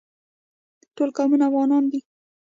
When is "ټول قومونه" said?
0.95-1.45